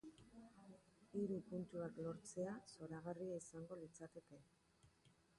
Hiru 1.17 1.35
puntuak 1.49 1.99
lortzea 2.05 2.55
zoragarria 2.77 3.35
izango 3.43 3.77
litzateke. 3.83 4.41